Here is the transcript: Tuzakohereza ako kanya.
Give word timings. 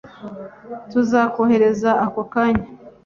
Tuzakohereza 0.91 1.89
ako 2.05 2.21
kanya. 2.33 2.65